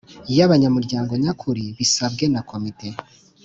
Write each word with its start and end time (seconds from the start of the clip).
y 0.35 0.39
abanyamuryango 0.45 1.11
nyakuri 1.23 1.63
bisabwe 1.77 2.23
na 2.33 2.41
Komite 2.49 2.87